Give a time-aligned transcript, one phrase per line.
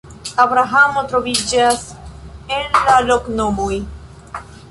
[0.43, 1.83] Abrahamo troviĝas
[2.57, 3.79] en la loknomoj.